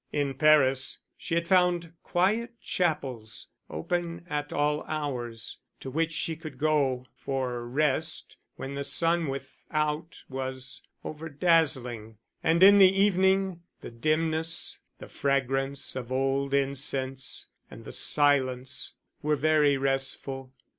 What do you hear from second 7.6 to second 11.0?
rest when the sun without was